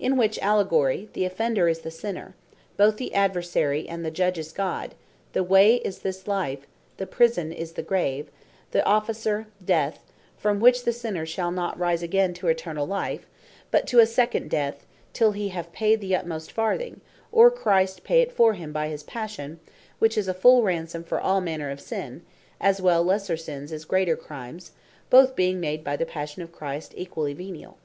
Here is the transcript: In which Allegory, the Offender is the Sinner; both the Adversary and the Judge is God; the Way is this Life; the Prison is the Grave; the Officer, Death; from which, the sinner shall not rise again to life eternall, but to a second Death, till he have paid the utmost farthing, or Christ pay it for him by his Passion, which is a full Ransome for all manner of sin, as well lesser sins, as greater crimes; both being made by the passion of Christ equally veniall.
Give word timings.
In 0.00 0.16
which 0.16 0.40
Allegory, 0.40 1.08
the 1.12 1.24
Offender 1.24 1.68
is 1.68 1.82
the 1.82 1.92
Sinner; 1.92 2.34
both 2.76 2.96
the 2.96 3.14
Adversary 3.14 3.88
and 3.88 4.04
the 4.04 4.10
Judge 4.10 4.36
is 4.36 4.50
God; 4.52 4.92
the 5.34 5.44
Way 5.44 5.76
is 5.76 6.00
this 6.00 6.26
Life; 6.26 6.66
the 6.96 7.06
Prison 7.06 7.52
is 7.52 7.74
the 7.74 7.84
Grave; 7.84 8.28
the 8.72 8.84
Officer, 8.84 9.46
Death; 9.64 10.00
from 10.36 10.58
which, 10.58 10.82
the 10.84 10.92
sinner 10.92 11.24
shall 11.24 11.52
not 11.52 11.78
rise 11.78 12.02
again 12.02 12.34
to 12.34 12.46
life 12.48 12.54
eternall, 12.56 13.20
but 13.70 13.86
to 13.86 14.00
a 14.00 14.04
second 14.06 14.50
Death, 14.50 14.84
till 15.12 15.30
he 15.30 15.50
have 15.50 15.70
paid 15.72 16.00
the 16.00 16.16
utmost 16.16 16.50
farthing, 16.50 17.00
or 17.30 17.48
Christ 17.48 18.02
pay 18.02 18.20
it 18.20 18.32
for 18.32 18.54
him 18.54 18.72
by 18.72 18.88
his 18.88 19.04
Passion, 19.04 19.60
which 20.00 20.18
is 20.18 20.26
a 20.26 20.34
full 20.34 20.64
Ransome 20.64 21.04
for 21.04 21.20
all 21.20 21.40
manner 21.40 21.70
of 21.70 21.80
sin, 21.80 22.22
as 22.60 22.82
well 22.82 23.04
lesser 23.04 23.36
sins, 23.36 23.70
as 23.70 23.84
greater 23.84 24.16
crimes; 24.16 24.72
both 25.08 25.36
being 25.36 25.60
made 25.60 25.84
by 25.84 25.94
the 25.94 26.04
passion 26.04 26.42
of 26.42 26.50
Christ 26.50 26.94
equally 26.96 27.32
veniall. 27.32 27.76